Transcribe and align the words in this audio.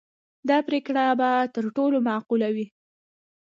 دا 0.49 0.57
پرېکړه 0.67 1.03
به 1.19 1.29
تر 1.55 1.65
ټولو 1.75 1.97
معقوله 2.07 2.47
وي. 2.55 2.67